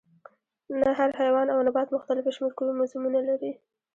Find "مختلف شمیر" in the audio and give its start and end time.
1.95-2.53